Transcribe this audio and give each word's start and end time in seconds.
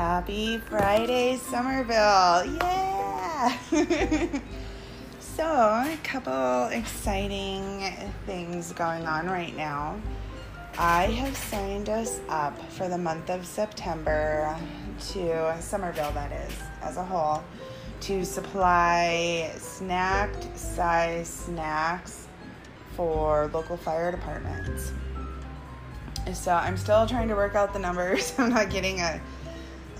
Happy 0.00 0.56
Friday, 0.56 1.36
Summerville! 1.36 2.56
Yeah! 2.56 3.58
so, 5.20 5.44
a 5.44 5.98
couple 6.02 6.68
exciting 6.68 7.92
things 8.24 8.72
going 8.72 9.04
on 9.04 9.26
right 9.26 9.54
now. 9.54 10.00
I 10.78 11.02
have 11.02 11.36
signed 11.36 11.90
us 11.90 12.18
up 12.30 12.58
for 12.72 12.88
the 12.88 12.96
month 12.96 13.28
of 13.28 13.44
September 13.44 14.56
to 15.10 15.54
Summerville, 15.60 16.12
that 16.12 16.32
is, 16.32 16.54
as 16.80 16.96
a 16.96 17.04
whole, 17.04 17.44
to 18.00 18.24
supply 18.24 19.52
snacked 19.56 20.56
size 20.56 21.28
snacks 21.28 22.26
for 22.96 23.50
local 23.52 23.76
fire 23.76 24.10
departments. 24.10 24.94
So 26.32 26.54
I'm 26.54 26.78
still 26.78 27.06
trying 27.06 27.28
to 27.28 27.34
work 27.34 27.54
out 27.54 27.74
the 27.74 27.78
numbers. 27.78 28.32
I'm 28.38 28.48
not 28.48 28.70
getting 28.70 29.00
a, 29.00 29.20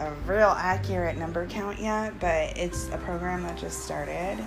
a 0.00 0.12
real 0.26 0.54
accurate 0.56 1.16
number 1.18 1.46
count 1.46 1.78
yet, 1.78 2.18
but 2.20 2.56
it's 2.56 2.88
a 2.88 2.98
program 2.98 3.42
that 3.42 3.58
just 3.58 3.84
started. 3.84 4.38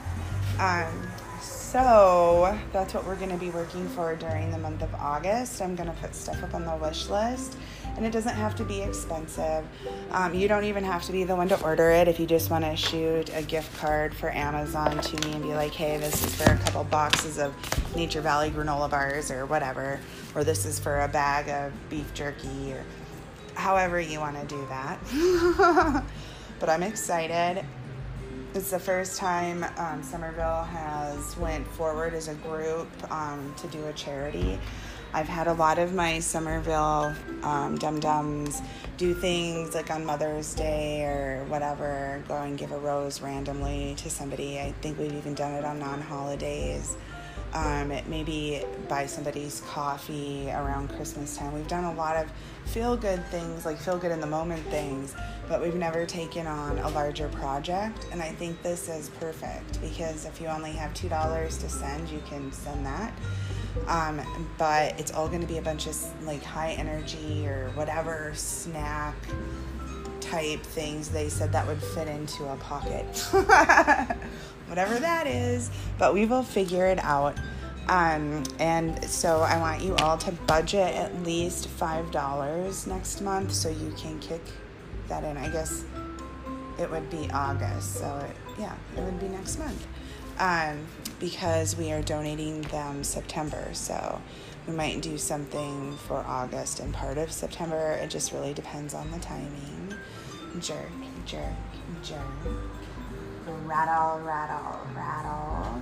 Um, 0.59 1.07
so 1.41 2.57
that's 2.71 2.93
what 2.93 3.05
we're 3.05 3.15
going 3.15 3.31
to 3.31 3.37
be 3.37 3.49
working 3.49 3.87
for 3.89 4.15
during 4.15 4.51
the 4.51 4.57
month 4.57 4.81
of 4.83 4.93
August. 4.95 5.61
I'm 5.61 5.75
going 5.75 5.89
to 5.89 5.95
put 5.95 6.15
stuff 6.15 6.43
up 6.43 6.53
on 6.53 6.65
the 6.65 6.75
wish 6.75 7.07
list, 7.09 7.57
and 7.97 8.05
it 8.05 8.11
doesn't 8.11 8.35
have 8.35 8.55
to 8.55 8.63
be 8.63 8.81
expensive. 8.81 9.65
Um, 10.11 10.33
you 10.33 10.47
don't 10.47 10.65
even 10.65 10.83
have 10.83 11.03
to 11.03 11.11
be 11.11 11.23
the 11.23 11.35
one 11.35 11.49
to 11.49 11.61
order 11.63 11.89
it. 11.89 12.07
If 12.07 12.19
you 12.19 12.25
just 12.25 12.49
want 12.49 12.63
to 12.63 12.75
shoot 12.75 13.29
a 13.35 13.41
gift 13.41 13.75
card 13.79 14.13
for 14.15 14.31
Amazon 14.31 14.99
to 14.99 15.27
me 15.27 15.33
and 15.33 15.43
be 15.43 15.53
like, 15.53 15.73
hey, 15.73 15.97
this 15.97 16.23
is 16.23 16.35
for 16.35 16.51
a 16.51 16.57
couple 16.57 16.83
boxes 16.85 17.39
of 17.39 17.53
Nature 17.95 18.21
Valley 18.21 18.51
granola 18.51 18.89
bars 18.89 19.31
or 19.31 19.45
whatever, 19.45 19.99
or 20.35 20.43
this 20.43 20.65
is 20.65 20.79
for 20.79 21.01
a 21.01 21.07
bag 21.07 21.49
of 21.49 21.73
beef 21.89 22.11
jerky 22.13 22.73
or 22.73 22.83
however 23.55 23.99
you 23.99 24.19
want 24.19 24.39
to 24.39 24.45
do 24.47 24.65
that. 24.67 26.03
but 26.59 26.69
I'm 26.69 26.83
excited 26.83 27.65
it's 28.55 28.69
the 28.69 28.79
first 28.79 29.17
time 29.17 29.65
um, 29.77 30.03
Summerville 30.03 30.63
has 30.63 31.35
went 31.37 31.67
forward 31.69 32.13
as 32.13 32.27
a 32.27 32.35
group 32.35 32.87
um, 33.11 33.53
to 33.57 33.67
do 33.67 33.83
a 33.87 33.93
charity. 33.93 34.59
I've 35.11 35.27
had 35.27 35.47
a 35.47 35.53
lot 35.53 35.79
of 35.79 35.93
my 35.93 36.19
Summerville 36.19 37.15
um, 37.41 37.77
dum 37.79 37.99
dums 37.99 38.61
do 38.97 39.15
things 39.15 39.73
like 39.73 39.89
on 39.89 40.05
Mother's 40.05 40.53
Day 40.53 41.03
or 41.03 41.45
whatever, 41.45 42.23
go 42.27 42.35
and 42.35 42.57
give 42.57 42.71
a 42.71 42.77
rose 42.77 43.21
randomly 43.21 43.95
to 43.97 44.09
somebody. 44.09 44.59
I 44.59 44.71
think 44.81 44.99
we've 44.99 45.13
even 45.13 45.33
done 45.33 45.53
it 45.53 45.65
on 45.65 45.79
non 45.79 46.01
holidays. 46.01 46.95
Um, 47.53 47.89
maybe 48.07 48.63
buy 48.89 49.05
somebody's 49.05 49.61
coffee 49.61 50.49
around 50.49 50.89
Christmas 50.89 51.37
time. 51.37 51.53
We've 51.53 51.67
done 51.67 51.83
a 51.83 51.93
lot 51.93 52.15
of 52.15 52.31
feel 52.65 52.97
good 52.97 53.23
things, 53.27 53.65
like 53.65 53.77
feel 53.77 53.97
good 53.97 54.11
in 54.11 54.19
the 54.19 54.27
moment 54.27 54.65
things, 54.67 55.13
but 55.47 55.61
we've 55.61 55.75
never 55.75 56.05
taken 56.05 56.47
on 56.47 56.79
a 56.79 56.89
larger 56.89 57.27
project. 57.29 58.07
And 58.11 58.21
I 58.21 58.29
think 58.29 58.61
this 58.63 58.89
is 58.89 59.09
perfect 59.19 59.79
because 59.81 60.25
if 60.25 60.41
you 60.41 60.47
only 60.47 60.71
have 60.71 60.93
$2 60.93 61.59
to 61.61 61.69
send, 61.69 62.09
you 62.09 62.23
can 62.27 62.51
send 62.51 62.85
that. 62.85 63.13
Um, 63.87 64.21
but 64.57 64.99
it's 64.99 65.11
all 65.11 65.27
going 65.27 65.41
to 65.41 65.47
be 65.47 65.57
a 65.57 65.61
bunch 65.61 65.87
of 65.87 66.25
like 66.25 66.43
high 66.43 66.71
energy 66.71 67.47
or 67.47 67.69
whatever 67.75 68.31
snack 68.35 69.15
type 70.23 70.61
things 70.61 71.09
they 71.09 71.29
said 71.29 71.51
that 71.51 71.67
would 71.67 71.81
fit 71.81 72.07
into 72.07 72.45
a 72.45 72.55
pocket. 72.57 73.05
whatever 74.67 74.97
that 74.99 75.27
is, 75.27 75.69
but 75.99 76.15
we 76.15 76.25
will 76.25 76.41
figure 76.41 76.87
it 76.87 76.97
out. 77.03 77.37
Um, 77.87 78.43
and 78.59 79.03
so 79.05 79.41
I 79.41 79.59
want 79.59 79.83
you 79.83 79.95
all 79.97 80.17
to 80.17 80.31
budget 80.31 80.95
at 80.95 81.23
least 81.23 81.67
$5 81.67 82.87
next 82.87 83.21
month 83.21 83.51
so 83.51 83.69
you 83.69 83.93
can 83.97 84.19
kick 84.19 84.41
that 85.09 85.23
in. 85.23 85.37
I 85.37 85.49
guess 85.49 85.83
it 86.79 86.89
would 86.89 87.09
be 87.09 87.29
August, 87.31 87.95
so 87.95 88.17
it, 88.27 88.35
yeah, 88.59 88.73
it 88.97 89.01
would 89.01 89.19
be 89.19 89.27
next 89.27 89.59
month. 89.59 89.85
Um, 90.39 90.87
because 91.19 91.77
we 91.77 91.91
are 91.91 92.01
donating 92.01 92.61
them 92.63 93.03
September, 93.03 93.69
so 93.73 94.19
we 94.65 94.73
might 94.73 95.01
do 95.01 95.17
something 95.17 95.95
for 96.07 96.23
August 96.25 96.79
and 96.79 96.93
part 96.93 97.17
of 97.17 97.31
September. 97.31 97.91
It 98.01 98.09
just 98.09 98.31
really 98.31 98.53
depends 98.53 98.93
on 98.93 99.11
the 99.11 99.19
timing. 99.19 99.82
Jerk, 100.59 100.91
jerk, 101.25 101.41
jerk. 102.03 102.19
Rattle, 103.65 104.19
rattle, 104.23 104.87
rattle. 104.95 105.81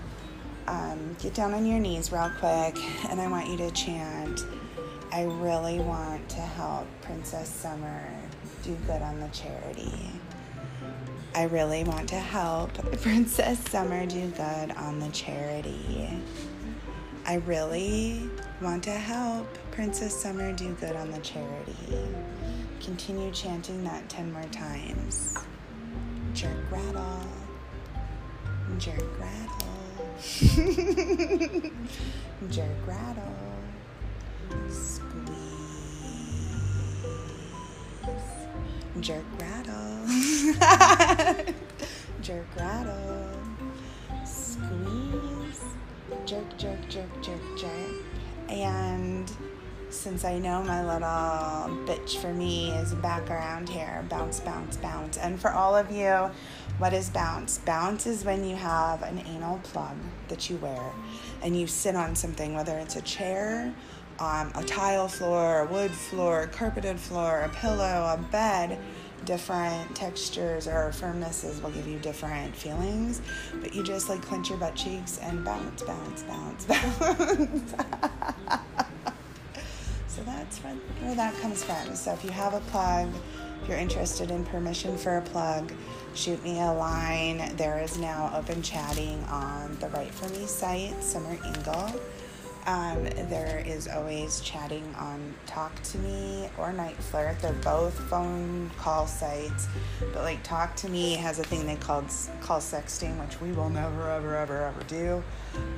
Um, 0.68 1.16
get 1.22 1.34
down 1.34 1.54
on 1.54 1.66
your 1.66 1.78
knees 1.78 2.12
real 2.12 2.32
quick, 2.40 2.78
and 3.10 3.20
I 3.20 3.28
want 3.28 3.50
you 3.50 3.58
to 3.58 3.72
chant. 3.72 4.46
I 5.12 5.24
really 5.24 5.80
want 5.80 6.30
to 6.30 6.40
help 6.40 6.88
Princess 7.02 7.50
Summer 7.50 8.08
do 8.64 8.78
good 8.88 9.02
on 9.02 9.20
the 9.20 9.28
charity. 9.28 9.92
I 11.36 11.44
really 11.44 11.84
want 11.84 12.08
to 12.10 12.20
help 12.20 12.72
Princess 13.02 13.60
Summer 13.70 14.06
do 14.06 14.30
good 14.30 14.72
on 14.72 15.00
the 15.00 15.10
charity. 15.10 16.10
I 17.26 17.36
really 17.36 18.30
want 18.62 18.86
to 18.86 18.92
help 18.92 19.48
Princess 19.72 20.16
Summer 20.16 20.54
do 20.54 20.74
good 20.76 20.96
on 20.96 21.12
the 21.12 21.20
charity. 21.20 22.08
Continue 22.84 23.32
chanting 23.32 23.84
that 23.84 24.10
10 24.10 24.34
more 24.34 24.42
times. 24.52 25.38
Jerk 26.34 26.58
rattle. 26.72 27.22
Jerk 28.80 29.20
rattle. 29.20 29.68
Jerk 32.50 32.88
rattle. 32.88 33.36
Squeeze. 34.68 35.12
Jerk 39.00 39.26
rattle. 39.40 40.08
jerk 42.24 42.48
rattle. 42.58 43.30
Squeeze. 44.26 45.64
Jerk, 46.26 46.58
jerk, 46.58 46.90
jerk, 46.90 47.22
jerk, 47.22 47.58
jerk. 47.58 47.94
And 48.50 49.32
since 49.92 50.24
I 50.24 50.40
know 50.40 50.64
my 50.64 50.84
little 50.84 51.86
bitch 51.86 52.18
for 52.18 52.34
me 52.34 52.72
is 52.72 52.94
back 52.96 53.30
around 53.30 53.68
here, 53.68 54.06
bounce, 54.10 54.40
bounce, 54.40 54.78
bounce. 54.78 55.18
And 55.18 55.40
for 55.40 55.52
all 55.52 55.76
of 55.76 55.92
you, 55.92 56.32
what 56.78 56.94
is 56.94 57.10
bounce? 57.10 57.58
Bounce 57.60 58.08
is 58.08 58.24
when 58.24 58.48
you 58.48 58.56
have 58.56 59.04
an 59.04 59.20
anal 59.28 59.60
plug 59.64 59.98
that 60.30 60.50
you 60.50 60.58
wear 60.58 60.82
and 61.44 61.60
you 61.60 61.68
sit 61.68 61.96
on 61.96 62.16
something, 62.16 62.56
whether 62.56 62.78
it's 62.78 62.96
a 62.96 63.02
chair, 63.02 63.74
um, 64.20 64.52
a 64.56 64.64
tile 64.64 65.08
floor, 65.08 65.62
a 65.62 65.66
wood 65.66 65.92
floor, 65.92 66.44
a 66.44 66.48
carpeted 66.48 67.00
floor, 67.00 67.42
a 67.42 67.50
pillow, 67.50 68.14
a 68.14 68.18
bed. 68.32 68.80
Different 69.24 69.96
textures 69.96 70.68
or 70.68 70.90
firmnesses 70.90 71.62
will 71.62 71.70
give 71.70 71.88
you 71.88 72.00
different 72.00 72.56
feelings, 72.56 73.22
but 73.62 73.76
you 73.76 73.84
just 73.84 74.10
like 74.10 74.20
clench 74.24 74.50
your 74.50 74.58
butt 74.58 74.74
cheeks 74.74 75.20
and 75.20 75.46
bounce, 75.46 75.84
bounce, 75.84 76.24
bounce, 76.24 76.66
bounce. 76.66 77.76
So 80.12 80.24
that's 80.24 80.58
where, 80.58 81.16
that 81.16 81.34
comes 81.42 81.64
from. 81.64 81.96
So 81.96 82.12
if 82.12 82.26
you 82.26 82.32
have 82.32 82.54
a 82.54 82.60
plug, 82.72 83.08
if 83.62 83.70
you're 83.70 83.78
interested 83.78 84.30
in 84.30 84.44
permission 84.44 84.98
for 84.98 85.18
a 85.18 85.22
plug, 85.22 85.72
shoot 86.16 86.44
me 86.44 86.60
a 86.60 86.72
line. 86.74 87.56
There 87.56 87.80
is 87.80 87.98
now 87.98 88.30
open 88.36 88.62
chatting 88.62 89.24
on 89.30 89.78
the 89.80 89.88
Write 89.88 90.14
for 90.14 90.28
Me 90.38 90.46
site, 90.46 91.02
Summer 91.02 91.38
Ingle. 91.46 92.02
Um, 92.68 93.06
there 93.30 93.64
is 93.66 93.88
always 93.88 94.42
chatting 94.42 94.84
on 94.96 95.34
Talk 95.46 95.82
to 95.84 95.98
Me 96.00 96.50
or 96.58 96.74
NiteFlirt. 96.74 97.40
They're 97.40 97.54
both 97.54 97.98
phone 98.10 98.70
call 98.78 99.08
sites, 99.08 99.68
but 100.14 100.24
like 100.24 100.44
Talk 100.44 100.76
to 100.78 100.90
Me 100.90 101.14
has 101.14 101.40
a 101.40 101.44
thing 101.44 101.66
they 101.66 101.78
called 101.78 102.06
call 102.42 102.60
sexting, 102.60 103.18
which 103.26 103.40
we 103.40 103.54
will 103.54 103.70
never, 103.70 104.12
ever, 104.12 104.36
ever, 104.36 104.64
ever 104.64 104.84
do. 104.84 105.24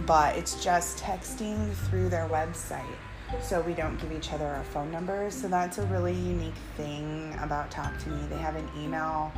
But 0.08 0.36
it's 0.36 0.62
just 0.64 0.98
texting 0.98 1.72
through 1.88 2.10
their 2.10 2.28
website, 2.28 2.98
so 3.42 3.62
we 3.62 3.74
don't 3.74 3.98
give 4.00 4.12
each 4.12 4.32
other 4.34 4.46
our 4.46 4.64
phone 4.64 4.92
numbers. 4.92 5.34
So 5.34 5.48
that's 5.48 5.78
a 5.78 5.86
really 5.88 6.14
unique 6.14 6.54
thing 6.78 7.38
about 7.42 7.72
Talk 7.72 7.98
to 8.00 8.10
Me. 8.10 8.26
They 8.28 8.38
have 8.38 8.56
an 8.56 8.70
email, 8.78 9.32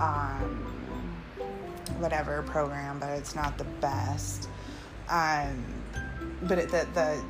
um, 0.00 1.16
whatever 1.98 2.42
program, 2.42 2.98
but 2.98 3.10
it's 3.10 3.34
not 3.34 3.58
the 3.58 3.64
best. 3.64 4.48
Um, 5.08 5.64
but 6.42 6.58
it, 6.58 6.70
the 6.70 6.86
the 6.94 7.22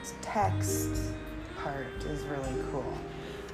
the 0.00 0.12
text 0.20 1.12
part 1.62 1.86
is 2.04 2.22
really 2.24 2.62
cool. 2.70 2.92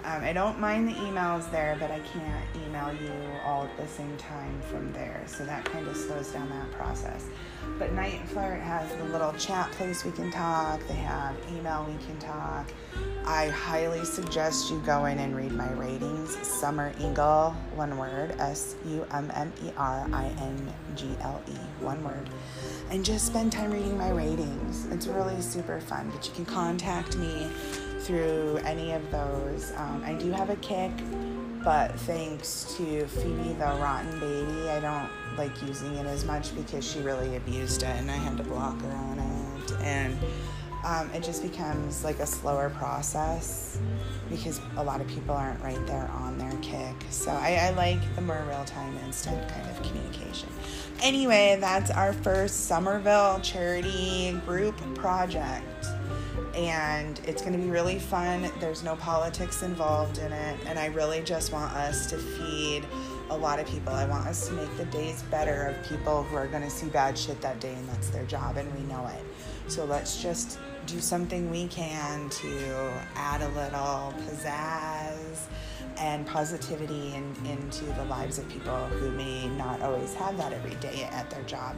Um, 0.04 0.22
I 0.22 0.32
don't 0.32 0.58
mind 0.60 0.88
the 0.88 0.92
emails 0.92 1.50
there, 1.50 1.76
but 1.80 1.90
I 1.90 1.98
can't 2.00 2.44
email 2.56 2.94
you 2.94 3.12
all 3.44 3.64
at 3.64 3.76
the 3.76 3.86
same 3.88 4.16
time 4.16 4.60
from 4.70 4.92
there, 4.92 5.22
so 5.26 5.44
that 5.44 5.64
kind 5.64 5.86
of 5.86 5.96
slows 5.96 6.28
down 6.28 6.48
that 6.50 6.70
process. 6.72 7.26
But 7.78 7.94
NiteFlirt 7.94 8.60
has 8.60 8.90
the 8.96 9.04
little 9.04 9.32
chat 9.34 9.70
place 9.72 10.04
we 10.04 10.12
can 10.12 10.30
talk. 10.30 10.80
They 10.86 10.94
have 10.94 11.34
email 11.52 11.84
we 11.88 12.04
can 12.06 12.18
talk. 12.18 12.70
I 13.26 13.48
highly 13.48 14.04
suggest 14.04 14.70
you 14.70 14.80
go 14.86 15.04
in 15.04 15.18
and 15.18 15.36
read 15.36 15.52
my 15.52 15.70
ratings. 15.72 16.36
Summer 16.46 16.94
Ingle, 17.00 17.50
one 17.74 17.98
word, 17.98 18.34
S 18.38 18.76
U 18.86 19.06
M 19.10 19.30
M 19.34 19.52
E 19.62 19.70
R 19.76 20.08
I 20.12 20.26
N 20.40 20.72
G 20.96 21.08
L 21.20 21.42
E, 21.48 21.56
one 21.80 22.02
word. 22.04 22.30
And 22.90 23.04
just 23.04 23.26
spend 23.26 23.52
time 23.52 23.70
reading 23.70 23.98
my 23.98 24.10
ratings. 24.10 24.86
It's 24.86 25.06
really 25.06 25.40
super 25.42 25.80
fun. 25.80 26.10
But 26.14 26.26
you 26.26 26.32
can 26.32 26.46
contact 26.46 27.18
me 27.18 27.50
through 28.00 28.58
any 28.64 28.92
of 28.92 29.10
those. 29.10 29.72
Um, 29.76 30.02
I 30.04 30.14
do 30.14 30.30
have 30.30 30.50
a 30.50 30.56
Kik, 30.56 30.92
but 31.64 31.98
thanks 32.00 32.74
to 32.76 33.06
Phoebe 33.06 33.54
the 33.54 33.64
Rotten 33.80 34.18
Baby, 34.20 34.68
I 34.70 34.80
don't 34.80 35.10
like 35.36 35.62
using 35.62 35.94
it 35.96 36.06
as 36.06 36.24
much 36.24 36.54
because 36.56 36.90
she 36.90 37.00
really 37.00 37.36
abused 37.36 37.82
it 37.82 37.96
and 37.96 38.10
I 38.10 38.16
had 38.16 38.36
to 38.38 38.42
block 38.42 38.80
her 38.80 38.90
on 38.90 39.18
it. 39.18 39.72
And 39.82 40.18
um, 40.84 41.10
it 41.10 41.22
just 41.22 41.42
becomes 41.42 42.04
like 42.04 42.18
a 42.20 42.26
slower 42.26 42.70
process 42.70 43.78
because 44.30 44.60
a 44.76 44.84
lot 44.84 45.00
of 45.00 45.08
people 45.08 45.34
aren't 45.34 45.62
right 45.62 45.84
there 45.86 46.08
on 46.14 46.38
their 46.38 46.52
Kik. 46.62 46.94
So 47.10 47.30
I, 47.30 47.54
I 47.54 47.70
like 47.70 47.98
the 48.14 48.22
more 48.22 48.44
real 48.48 48.64
time, 48.64 48.96
instant 49.04 49.48
kind 49.48 49.68
of 49.68 49.82
communication. 49.82 50.48
Anyway, 51.02 51.58
that's 51.60 51.90
our 51.90 52.12
first 52.12 52.66
Summerville 52.66 53.40
charity 53.40 54.40
group 54.46 54.76
project. 54.94 55.87
And 56.58 57.20
it's 57.24 57.40
going 57.40 57.52
to 57.52 57.58
be 57.58 57.70
really 57.70 58.00
fun. 58.00 58.50
There's 58.58 58.82
no 58.82 58.96
politics 58.96 59.62
involved 59.62 60.18
in 60.18 60.32
it. 60.32 60.58
And 60.66 60.76
I 60.76 60.86
really 60.86 61.22
just 61.22 61.52
want 61.52 61.72
us 61.74 62.10
to 62.10 62.18
feed 62.18 62.84
a 63.30 63.36
lot 63.36 63.60
of 63.60 63.68
people. 63.68 63.92
I 63.92 64.06
want 64.06 64.26
us 64.26 64.48
to 64.48 64.54
make 64.54 64.76
the 64.76 64.86
days 64.86 65.22
better 65.30 65.66
of 65.66 65.88
people 65.88 66.24
who 66.24 66.34
are 66.34 66.48
going 66.48 66.64
to 66.64 66.70
see 66.70 66.88
bad 66.88 67.16
shit 67.16 67.40
that 67.42 67.60
day 67.60 67.72
and 67.74 67.88
that's 67.88 68.10
their 68.10 68.24
job 68.24 68.56
and 68.56 68.74
we 68.74 68.80
know 68.92 69.06
it. 69.06 69.70
So 69.70 69.84
let's 69.84 70.20
just 70.20 70.58
do 70.86 70.98
something 70.98 71.48
we 71.48 71.68
can 71.68 72.28
to 72.28 72.92
add 73.14 73.40
a 73.40 73.48
little 73.50 74.12
pizzazz 74.26 75.44
and 75.96 76.26
positivity 76.26 77.14
in, 77.14 77.36
into 77.46 77.84
the 77.84 78.04
lives 78.06 78.38
of 78.38 78.48
people 78.48 78.86
who 78.86 79.12
may 79.12 79.48
not 79.50 79.80
always 79.80 80.12
have 80.14 80.36
that 80.38 80.52
every 80.52 80.74
day 80.76 81.04
at 81.12 81.30
their 81.30 81.42
job. 81.42 81.76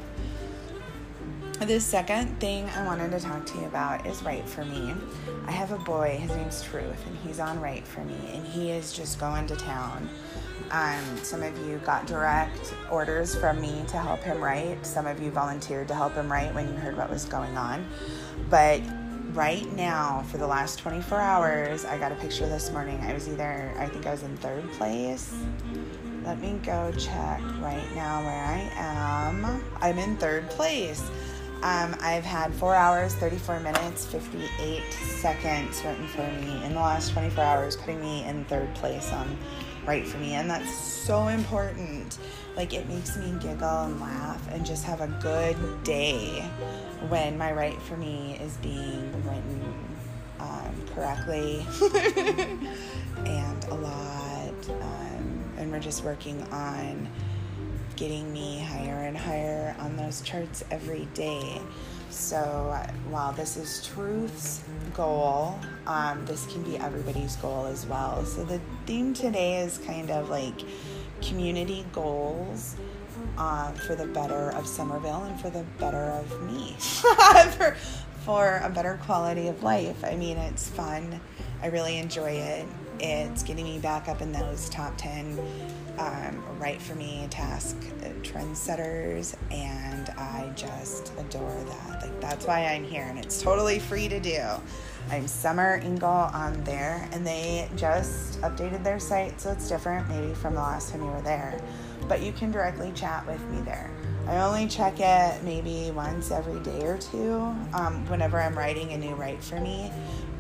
The 1.61 1.79
second 1.79 2.41
thing 2.41 2.65
I 2.71 2.87
wanted 2.87 3.11
to 3.11 3.21
talk 3.21 3.45
to 3.45 3.59
you 3.59 3.67
about 3.67 4.07
is 4.07 4.23
Write 4.23 4.49
for 4.49 4.65
Me. 4.65 4.95
I 5.47 5.51
have 5.51 5.73
a 5.73 5.79
boy, 5.79 6.17
his 6.19 6.35
name's 6.35 6.63
Truth, 6.63 7.07
and 7.07 7.19
he's 7.19 7.39
on 7.39 7.61
Write 7.61 7.87
for 7.87 8.01
Me, 8.01 8.17
and 8.33 8.47
he 8.47 8.71
is 8.71 8.95
just 8.95 9.21
going 9.21 9.47
to 9.47 9.57
town. 9.57 10.09
Um, 10.71 11.05
some 11.23 11.43
of 11.43 11.57
you 11.67 11.77
got 11.85 12.07
direct 12.07 12.75
orders 12.91 13.37
from 13.37 13.61
me 13.61 13.85
to 13.89 13.99
help 13.99 14.21
him 14.21 14.41
write. 14.41 14.87
Some 14.87 15.07
of 15.07 15.21
you 15.23 15.31
volunteered 15.31 15.87
to 15.89 15.95
help 15.95 16.15
him 16.15 16.33
write 16.33 16.55
when 16.55 16.67
you 16.67 16.75
heard 16.77 16.97
what 16.97 17.11
was 17.11 17.27
going 17.27 17.59
on. 17.59 17.87
But 18.49 18.81
right 19.35 19.71
now, 19.75 20.25
for 20.29 20.39
the 20.39 20.47
last 20.47 20.79
24 20.79 21.21
hours, 21.21 21.85
I 21.85 21.99
got 21.99 22.11
a 22.11 22.17
picture 22.17 22.49
this 22.49 22.73
morning. 22.73 22.99
I 23.03 23.13
was 23.13 23.29
either, 23.29 23.75
I 23.79 23.87
think 23.87 24.07
I 24.07 24.13
was 24.13 24.23
in 24.23 24.35
third 24.39 24.69
place. 24.73 25.35
Let 26.25 26.41
me 26.41 26.59
go 26.65 26.91
check 26.93 27.43
right 27.61 27.87
now 27.95 28.23
where 28.25 28.45
I 28.47 28.71
am. 28.77 29.63
I'm 29.83 29.99
in 29.99 30.17
third 30.17 30.49
place. 30.49 31.03
Um, 31.63 31.95
I've 32.01 32.25
had 32.25 32.55
four 32.55 32.75
hours, 32.75 33.15
34 33.17 33.61
minutes, 33.61 34.07
58 34.07 34.83
seconds 34.93 35.85
written 35.85 36.07
for 36.09 36.23
me 36.23 36.65
in 36.65 36.73
the 36.73 36.81
last 36.81 37.13
24 37.13 37.45
hours, 37.45 37.77
putting 37.77 38.01
me 38.01 38.25
in 38.25 38.47
third 38.47 38.75
place 38.77 39.13
on 39.13 39.37
Write 39.85 40.07
for 40.07 40.17
Me. 40.17 40.33
And 40.33 40.49
that's 40.49 40.73
so 40.75 41.29
important. 41.29 42.17
Like, 42.57 42.73
it 42.73 42.89
makes 42.89 43.15
me 43.19 43.33
giggle 43.41 43.85
and 43.85 44.01
laugh 44.01 44.43
and 44.51 44.65
just 44.65 44.85
have 44.85 45.03
a 45.03 45.09
good 45.21 45.85
day 45.85 46.41
when 47.11 47.37
my 47.37 47.53
Write 47.53 47.81
for 47.83 47.99
Me 47.99 48.39
is 48.41 48.57
being 48.59 49.13
written 49.25 49.75
um, 50.39 50.87
correctly 50.95 51.67
and 53.27 53.65
a 53.65 53.75
lot. 53.75 54.69
Um, 54.81 55.45
and 55.59 55.71
we're 55.71 55.79
just 55.79 56.05
working 56.05 56.43
on 56.45 57.07
getting 58.01 58.33
me 58.33 58.59
higher 58.59 59.05
and 59.05 59.15
higher 59.15 59.77
on 59.79 59.95
those 59.95 60.23
charts 60.23 60.65
every 60.71 61.07
day. 61.13 61.61
So 62.09 62.75
while 63.11 63.33
this 63.35 63.59
is 63.59 63.87
Truth's 63.87 64.65
goal, 64.95 65.61
um, 65.87 66.25
this 66.25 66.47
can 66.47 66.63
be 66.63 66.79
everybody's 66.79 67.37
goal 67.37 67.67
as 67.67 67.85
well. 67.85 68.25
So 68.25 68.43
the 68.43 68.59
theme 68.87 69.13
today 69.13 69.61
is 69.61 69.77
kind 69.77 70.11
of 70.11 70.31
like 70.31 70.55
community 71.21 71.85
goals 71.93 72.77
uh, 73.37 73.73
for 73.73 73.95
the 73.95 74.07
better 74.07 74.51
of 74.53 74.67
Summerville 74.67 75.25
and 75.25 75.39
for 75.39 75.51
the 75.51 75.65
better 75.79 76.05
of 76.05 76.43
me, 76.51 76.75
for, 76.79 77.77
for 78.25 78.63
a 78.65 78.71
better 78.71 78.99
quality 79.05 79.49
of 79.49 79.63
life. 79.63 80.03
I 80.05 80.17
mean, 80.17 80.39
it's 80.39 80.71
fun. 80.71 81.21
I 81.63 81.67
really 81.67 81.99
enjoy 81.99 82.31
it. 82.31 82.67
It's 83.03 83.43
getting 83.43 83.65
me 83.65 83.79
back 83.79 84.09
up 84.09 84.21
in 84.21 84.31
those 84.31 84.69
top 84.69 84.95
10 84.99 85.39
um, 85.99 86.45
Write 86.59 86.81
for 86.81 86.95
Me 86.95 87.27
task 87.31 87.77
trendsetters, 88.23 89.35
and 89.51 90.11
I 90.11 90.51
just 90.55 91.13
adore 91.19 91.65
that. 91.65 92.03
Like, 92.03 92.21
that's 92.21 92.47
why 92.47 92.67
I'm 92.67 92.85
here, 92.85 93.05
and 93.05 93.19
it's 93.19 93.41
totally 93.41 93.79
free 93.79 94.09
to 94.09 94.21
do. 94.21 94.43
I'm 95.11 95.27
Summer 95.27 95.81
Ingle 95.83 96.09
on 96.09 96.63
there, 96.65 97.09
and 97.13 97.27
they 97.27 97.69
just 97.77 98.41
updated 98.43 98.85
their 98.85 99.01
site, 99.01 99.41
so 99.41 99.51
it's 99.51 99.69
different 99.69 100.09
maybe 100.09 100.35
from 100.35 100.55
the 100.55 100.61
last 100.61 100.91
time 100.91 101.03
you 101.03 101.11
were 101.11 101.23
there. 101.23 101.61
But 102.09 102.23
you 102.23 102.33
can 102.33 102.51
directly 102.51 102.93
chat 102.93 103.27
with 103.27 103.43
me 103.49 103.61
there. 103.63 103.91
I 104.31 104.43
only 104.43 104.69
check 104.69 105.01
it 105.01 105.43
maybe 105.43 105.91
once 105.91 106.31
every 106.31 106.61
day 106.61 106.85
or 106.85 106.99
two 106.99 107.53
um, 107.73 108.07
whenever 108.07 108.41
I'm 108.41 108.57
writing 108.57 108.93
a 108.93 108.97
new 108.97 109.17
write 109.17 109.43
for 109.43 109.61
me, 109.61 109.91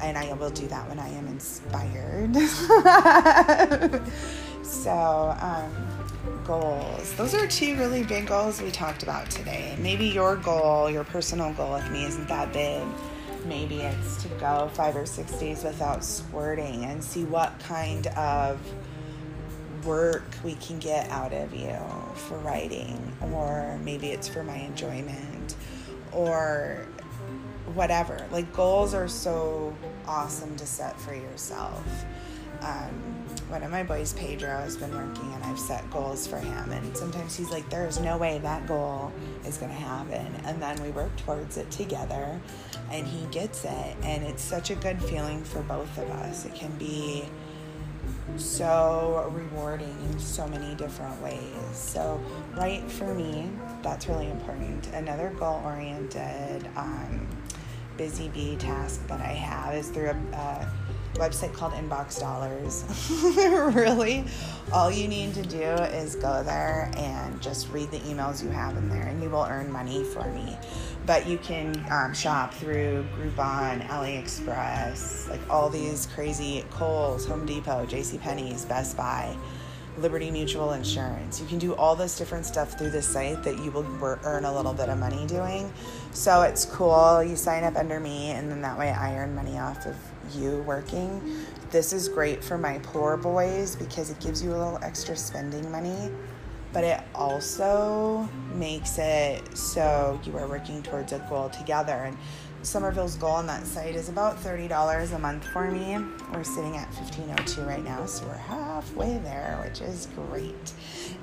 and 0.00 0.16
I 0.16 0.32
will 0.34 0.50
do 0.50 0.69
that 0.69 0.88
when 0.88 1.00
I 1.00 1.08
am 1.08 1.26
inspired. 1.26 2.37
so, 4.62 5.37
um, 5.40 5.72
goals. 6.44 7.16
Those 7.16 7.34
are 7.34 7.48
two 7.48 7.76
really 7.78 8.04
big 8.04 8.28
goals 8.28 8.62
we 8.62 8.70
talked 8.70 9.02
about 9.02 9.28
today. 9.28 9.76
Maybe 9.81 10.06
your 10.06 10.37
goal, 10.37 10.88
your 10.88 11.02
personal 11.02 11.52
goal 11.54 11.72
with 11.72 11.90
me 11.90 12.04
isn't 12.04 12.28
that 12.28 12.52
big. 12.52 12.84
Maybe 13.44 13.81
it's 13.81 14.22
to 14.22 14.28
go 14.38 14.70
five 14.72 14.94
or 14.94 15.04
six 15.04 15.32
days 15.32 15.64
without 15.64 16.04
squirting 16.04 16.84
and 16.84 17.02
see 17.02 17.25
what 17.25 17.58
kind 17.58 18.06
of 18.08 18.60
work 19.84 20.24
we 20.44 20.54
can 20.54 20.78
get 20.78 21.08
out 21.10 21.32
of 21.32 21.54
you 21.54 21.78
for 22.14 22.38
writing, 22.38 23.12
or 23.32 23.78
maybe 23.82 24.08
it's 24.08 24.28
for 24.28 24.42
my 24.42 24.56
enjoyment, 24.56 25.56
or 26.12 26.86
whatever. 27.74 28.26
Like, 28.32 28.52
goals 28.52 28.94
are 28.94 29.08
so 29.08 29.76
awesome 30.06 30.56
to 30.56 30.66
set 30.66 31.00
for 31.00 31.14
yourself. 31.14 31.84
Um, 32.62 33.20
one 33.48 33.62
of 33.62 33.70
my 33.70 33.82
boys, 33.82 34.12
Pedro, 34.12 34.50
has 34.58 34.76
been 34.76 34.94
working 34.94 35.32
and 35.32 35.42
I've 35.44 35.58
set 35.58 35.88
goals 35.90 36.26
for 36.26 36.38
him. 36.38 36.72
And 36.72 36.96
sometimes 36.96 37.36
he's 37.36 37.50
like, 37.50 37.68
There's 37.70 37.98
no 37.98 38.18
way 38.18 38.38
that 38.38 38.66
goal 38.66 39.12
is 39.44 39.56
going 39.56 39.70
to 39.72 39.78
happen. 39.78 40.26
And 40.44 40.60
then 40.60 40.80
we 40.82 40.90
work 40.90 41.14
towards 41.16 41.56
it 41.56 41.70
together 41.70 42.40
and 42.90 43.06
he 43.06 43.26
gets 43.26 43.64
it. 43.64 43.96
And 44.02 44.25
it's 44.25 44.42
such 44.42 44.70
a 44.70 44.75
good 44.76 45.02
feeling 45.02 45.42
for 45.42 45.62
both 45.62 45.96
of 45.99 46.08
us. 46.10 46.44
It 46.44 46.54
can 46.54 46.70
be 46.72 47.25
so 48.37 49.31
rewarding 49.33 49.97
in 50.11 50.19
so 50.19 50.47
many 50.49 50.75
different 50.75 51.21
ways. 51.23 51.40
So, 51.73 52.21
right 52.57 52.83
for 52.90 53.14
me, 53.14 53.50
that's 53.83 54.09
really 54.09 54.31
important. 54.31 54.88
Another 54.88 55.31
goal 55.38 55.62
oriented, 55.64 56.69
um, 56.76 57.26
busy 57.97 58.29
bee 58.29 58.57
task 58.57 59.07
that 59.09 59.21
I 59.21 59.35
have 59.35 59.75
is 59.75 59.88
through 59.88 60.11
a, 60.11 60.37
a 60.37 60.69
website 61.14 61.52
called 61.52 61.73
InboxDollars. 61.75 63.75
really, 63.76 64.25
all 64.73 64.90
you 64.90 65.09
need 65.09 65.35
to 65.35 65.43
do 65.43 65.59
is 65.59 66.17
go 66.17 66.43
there 66.43 66.90
and 66.97 67.40
just 67.43 67.71
read 67.71 67.90
the 67.90 67.99
emails 68.00 68.43
you 68.43 68.50
have 68.50 68.76
in 68.76 68.88
there, 68.88 69.02
and 69.02 69.23
you 69.23 69.29
will 69.29 69.45
earn 69.45 69.71
money 69.71 70.05
for 70.05 70.25
me. 70.33 70.57
But 71.07 71.26
you 71.26 71.38
can 71.38 71.85
um, 71.90 72.14
shop 72.14 72.54
through 72.54 73.07
Groupon, 73.16 73.87
AliExpress, 73.88 75.28
like 75.28 75.40
all 75.50 75.69
these 75.69 76.07
crazy 76.14 76.64
Kohl's, 76.71 77.26
Home 77.26 77.47
Depot, 77.47 77.87
J.C. 77.87 78.19
Penney's, 78.19 78.64
Best 78.64 78.97
Buy. 78.97 79.37
Liberty 79.99 80.30
Mutual 80.30 80.73
Insurance. 80.73 81.40
You 81.40 81.47
can 81.47 81.59
do 81.59 81.75
all 81.75 81.97
this 81.97 82.16
different 82.16 82.47
stuff 82.47 82.78
through 82.78 82.90
the 82.90 83.02
site 83.02 83.42
that 83.42 83.59
you 83.59 83.71
will 83.71 83.85
earn 84.25 84.45
a 84.45 84.54
little 84.54 84.73
bit 84.73 84.88
of 84.88 84.99
money 84.99 85.26
doing. 85.26 85.71
So 86.12 86.42
it's 86.42 86.64
cool. 86.64 87.23
You 87.23 87.37
sign 87.37 87.64
up 87.64 87.76
under 87.76 88.00
me, 88.00 88.30
and 88.30 88.50
then 88.50 88.62
that 88.62 88.78
way 88.78 88.90
I 88.90 89.16
earn 89.16 89.35
money 89.35 89.59
off 89.59 89.85
of 89.87 89.97
you 90.35 90.62
working. 90.66 91.21
This 91.71 91.92
is 91.92 92.09
great 92.09 92.42
for 92.42 92.57
my 92.57 92.78
poor 92.78 93.16
boys 93.16 93.76
because 93.76 94.11
it 94.11 94.19
gives 94.21 94.42
you 94.42 94.50
a 94.50 94.59
little 94.59 94.78
extra 94.83 95.16
spending 95.16 95.71
money, 95.71 96.11
but 96.72 96.84
it 96.84 97.00
also 97.14 98.28
makes 98.54 98.98
it 98.98 99.56
so 99.56 100.20
you 100.24 100.36
are 100.36 100.46
working 100.46 100.82
towards 100.82 101.12
a 101.12 101.18
goal 101.28 101.48
together. 101.50 101.92
And 101.92 102.16
Summerville's 102.62 103.16
goal 103.16 103.30
on 103.30 103.46
that 103.46 103.66
site 103.66 103.94
is 103.94 104.08
about 104.08 104.36
$30 104.36 105.14
a 105.14 105.18
month 105.18 105.46
for 105.46 105.70
me. 105.70 105.98
We're 106.32 106.44
sitting 106.44 106.76
at 106.76 106.86
1502 106.94 107.62
right 107.62 107.82
now, 107.82 108.04
so 108.06 108.26
we're 108.26 108.34
halfway 108.34 109.18
there, 109.18 109.60
which 109.64 109.80
is 109.80 110.08
great. 110.14 110.72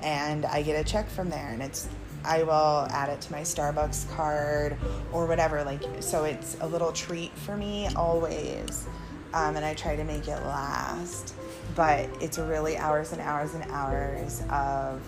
And 0.02 0.44
I 0.46 0.62
get 0.62 0.78
a 0.78 0.88
check 0.88 1.08
from 1.08 1.30
there, 1.30 1.48
and 1.48 1.62
it's 1.62 1.88
I 2.24 2.42
will 2.42 2.86
add 2.90 3.08
it 3.08 3.20
to 3.22 3.32
my 3.32 3.42
Starbucks 3.42 4.10
card 4.14 4.76
or 5.12 5.26
whatever. 5.26 5.62
Like, 5.62 5.82
so 6.00 6.24
it's 6.24 6.56
a 6.60 6.66
little 6.66 6.92
treat 6.92 7.32
for 7.32 7.56
me 7.56 7.88
always. 7.94 8.86
Um, 9.32 9.56
and 9.56 9.64
I 9.64 9.74
try 9.74 9.94
to 9.94 10.04
make 10.04 10.26
it 10.26 10.42
last. 10.44 11.34
But 11.76 12.08
it's 12.20 12.38
really 12.38 12.76
hours 12.76 13.12
and 13.12 13.20
hours 13.20 13.54
and 13.54 13.64
hours 13.70 14.42
of 14.50 15.00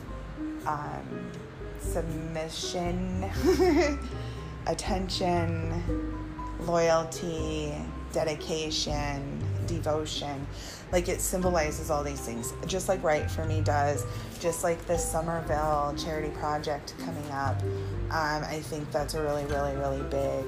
um, 0.67 1.31
submission, 1.81 3.31
attention, 4.67 6.15
loyalty, 6.61 7.75
dedication, 8.13 9.43
devotion. 9.67 10.47
Like 10.93 11.09
it 11.09 11.21
symbolizes 11.21 11.91
all 11.91 12.03
these 12.03 12.21
things, 12.21 12.53
just 12.67 12.89
like 12.89 13.03
Write 13.03 13.31
for 13.31 13.45
Me 13.45 13.61
does, 13.61 14.05
just 14.41 14.65
like 14.65 14.85
this 14.87 15.05
Summerville 15.05 15.95
charity 15.97 16.31
project 16.31 16.95
coming 16.99 17.31
up. 17.31 17.63
Um, 18.11 18.43
I 18.45 18.61
think 18.65 18.91
that's 18.91 19.15
a 19.15 19.23
really, 19.23 19.45
really, 19.47 19.77
really 19.77 20.03
big 20.11 20.45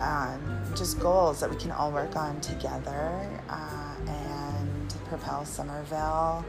um, 0.00 0.40
just 0.74 0.98
goals 0.98 1.40
that 1.40 1.50
we 1.50 1.56
can 1.56 1.70
all 1.70 1.92
work 1.92 2.16
on 2.16 2.40
together 2.40 3.40
uh, 3.48 3.94
and 4.06 4.45
propel 5.08 5.44
Summerville. 5.44 6.44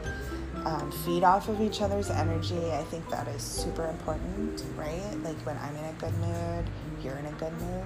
Um, 0.64 0.90
feed 1.04 1.22
off 1.24 1.48
of 1.48 1.60
each 1.60 1.80
other's 1.82 2.10
energy. 2.10 2.72
I 2.72 2.82
think 2.84 3.08
that 3.10 3.28
is 3.28 3.42
super 3.42 3.86
important, 3.86 4.64
right? 4.76 5.16
Like 5.22 5.36
when 5.46 5.56
I'm 5.58 5.76
in 5.76 5.84
a 5.84 5.92
good 5.98 6.14
mood, 6.18 6.64
you're 7.02 7.16
in 7.16 7.26
a 7.26 7.32
good 7.32 7.52
mood. 7.60 7.84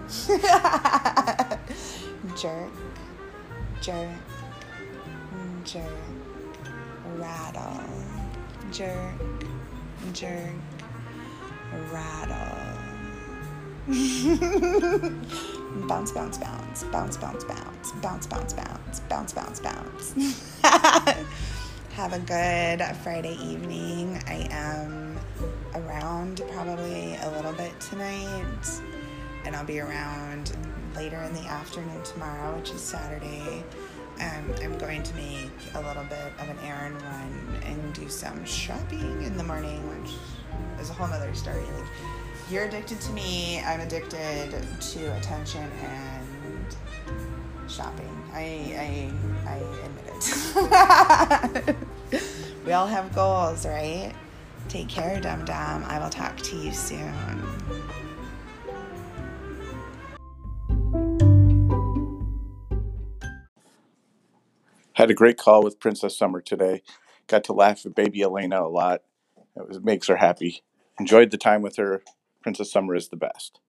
jerk, 2.39 2.71
jerk, 3.83 4.09
jerk, 5.65 5.85
rattle, 7.17 7.85
jerk, 8.71 9.15
jerk, 10.13 10.55
rattle. 11.93 12.72
Bounce, 15.89 16.13
bounce, 16.13 16.39
bounce, 16.39 16.85
bounce, 16.85 17.17
bounce, 17.17 17.17
bounce, 17.17 17.45
bounce, 17.97 18.27
bounce, 18.27 18.53
bounce, 18.53 19.01
bounce, 19.09 19.33
bounce, 19.33 19.61
bounce. 19.61 20.61
Have 21.95 22.13
a 22.13 22.21
good 22.21 22.81
Friday 22.99 23.35
evening. 23.43 24.23
I 24.29 24.47
am 24.51 25.19
around 25.75 26.43
probably 26.53 27.17
a 27.17 27.31
little 27.35 27.53
bit 27.55 27.73
tonight, 27.81 28.81
and 29.45 29.57
I'll 29.57 29.65
be 29.65 29.81
around 29.81 30.57
later 30.95 31.21
in 31.23 31.35
the 31.35 31.47
afternoon 31.49 32.05
tomorrow, 32.05 32.57
which 32.57 32.71
is 32.71 32.81
Saturday. 32.81 33.65
Um, 34.21 34.55
I'm 34.63 34.79
going 34.79 35.03
to 35.03 35.15
make 35.17 35.51
a 35.75 35.81
little 35.81 36.05
bit 36.05 36.33
of 36.39 36.49
an 36.49 36.59
errand 36.65 37.03
run 37.03 37.61
and 37.65 37.93
do 37.95 38.09
some 38.09 38.45
shopping 38.45 39.25
in 39.25 39.37
the 39.37 39.43
morning, 39.43 39.83
which 39.89 40.13
is 40.81 40.89
a 40.91 40.93
whole 40.93 41.09
nother 41.09 41.35
story. 41.35 41.63
Like, 41.63 41.89
you're 42.53 42.65
addicted 42.65 43.01
to 43.01 43.11
me, 43.13 43.61
I'm 43.61 43.81
addicted 43.81 44.53
to 44.79 45.17
attention 45.17 45.67
and 45.81 46.77
shopping. 47.67 48.11
I, 48.35 49.11
I, 49.47 49.49
I 49.49 49.57
admit 49.87 50.05
it. 51.65 51.77
we 52.67 52.73
all 52.73 52.87
have 52.87 53.15
goals, 53.15 53.65
right? 53.65 54.13
Take 54.69 54.89
care, 54.89 55.19
dum 55.19 55.47
dum. 55.47 55.85
I 55.87 55.99
will 55.99 56.11
talk 56.11 56.37
to 56.37 56.57
you 56.57 56.73
soon. 56.73 57.15
Had 64.93 65.11
a 65.11 65.15
great 65.15 65.39
call 65.39 65.63
with 65.63 65.81
Princess 65.81 66.19
Summer 66.19 66.43
today. 66.43 66.83
Got 67.29 67.45
to 67.45 67.55
laugh 67.55 67.87
at 67.87 67.95
baby 67.95 68.21
Elena 68.21 68.63
a 68.63 68.69
lot. 68.69 69.03
It 69.57 69.67
was, 69.67 69.81
makes 69.81 70.09
her 70.09 70.17
happy. 70.17 70.63
Enjoyed 71.01 71.31
the 71.31 71.39
time 71.39 71.63
with 71.63 71.77
her. 71.77 72.03
Princess 72.43 72.71
Summer 72.71 72.95
is 72.95 73.09
the 73.09 73.17
best. 73.17 73.61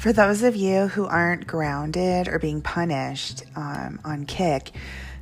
For 0.00 0.14
those 0.14 0.42
of 0.42 0.56
you 0.56 0.88
who 0.88 1.04
aren't 1.06 1.46
grounded 1.46 2.26
or 2.26 2.38
being 2.38 2.62
punished 2.62 3.42
um, 3.54 4.00
on 4.02 4.24
Kik, 4.24 4.70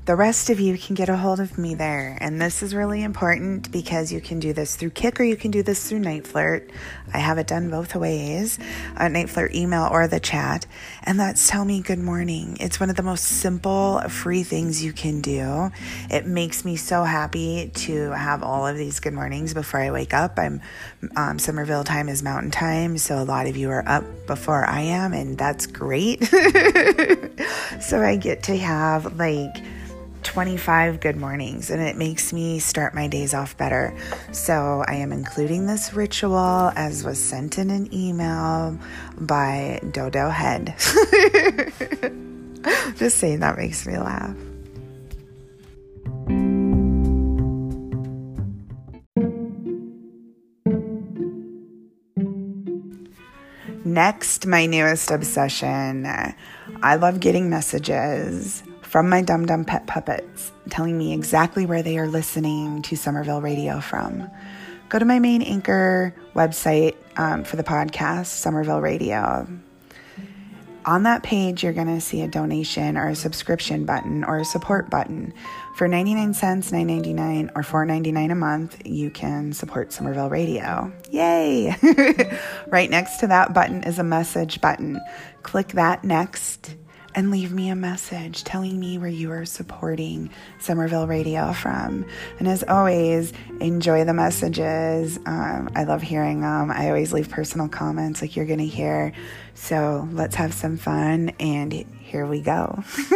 the 0.08 0.16
rest 0.16 0.48
of 0.48 0.58
you 0.58 0.78
can 0.78 0.94
get 0.94 1.10
a 1.10 1.16
hold 1.18 1.38
of 1.38 1.58
me 1.58 1.74
there. 1.74 2.16
And 2.18 2.40
this 2.40 2.62
is 2.62 2.74
really 2.74 3.02
important 3.02 3.70
because 3.70 4.10
you 4.10 4.22
can 4.22 4.40
do 4.40 4.54
this 4.54 4.74
through 4.74 4.88
Kik 4.88 5.20
or 5.20 5.22
you 5.22 5.36
can 5.36 5.50
do 5.50 5.62
this 5.62 5.86
through 5.86 5.98
NiteFlirt. 5.98 6.70
I 7.12 7.18
have 7.18 7.36
it 7.36 7.46
done 7.46 7.68
both 7.68 7.94
ways 7.94 8.58
uh, 8.96 9.02
NiteFlirt 9.02 9.54
email 9.54 9.86
or 9.92 10.08
the 10.08 10.18
chat. 10.18 10.64
And 11.02 11.20
that's 11.20 11.46
tell 11.46 11.62
me 11.66 11.82
good 11.82 11.98
morning. 11.98 12.56
It's 12.58 12.80
one 12.80 12.88
of 12.88 12.96
the 12.96 13.02
most 13.02 13.24
simple, 13.24 14.00
free 14.08 14.44
things 14.44 14.82
you 14.82 14.94
can 14.94 15.20
do. 15.20 15.70
It 16.08 16.24
makes 16.24 16.64
me 16.64 16.76
so 16.76 17.04
happy 17.04 17.70
to 17.74 18.12
have 18.12 18.42
all 18.42 18.66
of 18.66 18.78
these 18.78 19.00
good 19.00 19.12
mornings 19.12 19.52
before 19.52 19.80
I 19.80 19.90
wake 19.90 20.14
up. 20.14 20.38
I'm 20.38 20.62
um, 21.16 21.38
Summerville 21.38 21.84
time 21.84 22.08
is 22.08 22.22
mountain 22.22 22.50
time. 22.50 22.96
So 22.96 23.18
a 23.18 23.24
lot 23.24 23.46
of 23.46 23.58
you 23.58 23.68
are 23.68 23.86
up 23.86 24.04
before 24.26 24.64
I 24.64 24.80
am, 24.80 25.12
and 25.12 25.36
that's 25.36 25.66
great. 25.66 26.24
so 27.82 28.00
I 28.00 28.16
get 28.18 28.44
to 28.44 28.56
have 28.56 29.18
like, 29.18 29.54
25 30.22 31.00
good 31.00 31.16
mornings 31.16 31.70
and 31.70 31.80
it 31.80 31.96
makes 31.96 32.32
me 32.32 32.58
start 32.58 32.94
my 32.94 33.08
days 33.08 33.34
off 33.34 33.56
better. 33.56 33.96
So 34.32 34.84
I 34.86 34.94
am 34.94 35.12
including 35.12 35.66
this 35.66 35.94
ritual 35.94 36.72
as 36.76 37.04
was 37.04 37.18
sent 37.18 37.58
in 37.58 37.70
an 37.70 37.92
email 37.94 38.78
by 39.18 39.80
Dodo 39.90 40.28
Head. 40.28 40.74
Just 42.96 43.18
saying 43.18 43.40
that 43.40 43.56
makes 43.56 43.86
me 43.86 43.98
laugh. 43.98 44.36
Next, 53.84 54.46
my 54.46 54.66
newest 54.66 55.10
obsession. 55.10 56.06
I 56.06 56.94
love 56.96 57.20
getting 57.20 57.48
messages 57.48 58.62
from 58.88 59.10
my 59.10 59.20
Dum 59.20 59.44
Dum 59.44 59.66
Pet 59.66 59.86
Puppets 59.86 60.50
telling 60.70 60.96
me 60.96 61.12
exactly 61.12 61.66
where 61.66 61.82
they 61.82 61.98
are 61.98 62.08
listening 62.08 62.80
to 62.82 62.96
Summerville 62.96 63.42
Radio 63.42 63.80
from. 63.80 64.30
Go 64.88 64.98
to 64.98 65.04
my 65.04 65.18
main 65.18 65.42
anchor 65.42 66.14
website 66.34 66.96
um, 67.18 67.44
for 67.44 67.56
the 67.56 67.62
podcast, 67.62 68.28
Summerville 68.28 68.80
Radio. 68.80 69.46
On 70.86 71.02
that 71.02 71.22
page, 71.22 71.62
you're 71.62 71.74
going 71.74 71.94
to 71.94 72.00
see 72.00 72.22
a 72.22 72.28
donation 72.28 72.96
or 72.96 73.08
a 73.08 73.14
subscription 73.14 73.84
button 73.84 74.24
or 74.24 74.38
a 74.38 74.44
support 74.46 74.88
button. 74.88 75.34
For 75.76 75.86
99 75.86 76.32
cents, 76.32 76.70
9.99 76.70 77.50
or 77.54 77.60
4.99 77.60 78.32
a 78.32 78.34
month, 78.34 78.80
you 78.86 79.10
can 79.10 79.52
support 79.52 79.92
Summerville 79.92 80.30
Radio. 80.30 80.90
Yay! 81.10 81.76
right 82.68 82.88
next 82.88 83.18
to 83.18 83.26
that 83.26 83.52
button 83.52 83.84
is 83.84 83.98
a 83.98 84.04
message 84.04 84.62
button. 84.62 84.98
Click 85.42 85.68
that 85.72 86.04
next 86.04 86.74
and 87.14 87.30
leave 87.30 87.52
me 87.52 87.70
a 87.70 87.74
message 87.74 88.44
telling 88.44 88.78
me 88.78 88.98
where 88.98 89.08
you 89.08 89.30
are 89.32 89.44
supporting 89.44 90.30
Summerville 90.60 91.06
Radio 91.06 91.52
from. 91.52 92.04
And 92.38 92.46
as 92.48 92.62
always, 92.64 93.32
enjoy 93.60 94.04
the 94.04 94.14
messages. 94.14 95.18
Um, 95.26 95.70
I 95.74 95.84
love 95.84 96.02
hearing 96.02 96.40
them. 96.40 96.70
I 96.70 96.88
always 96.88 97.12
leave 97.12 97.28
personal 97.28 97.68
comments 97.68 98.20
like 98.22 98.36
you're 98.36 98.46
going 98.46 98.58
to 98.58 98.66
hear. 98.66 99.12
So 99.54 100.08
let's 100.12 100.36
have 100.36 100.54
some 100.54 100.76
fun, 100.76 101.30
and 101.40 101.72
here 101.72 102.26
we 102.26 102.40
go. 102.40 102.84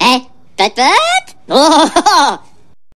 eh? 0.00 0.20
But, 0.56 0.76
but? 0.76 1.34
Oh, 1.46 2.43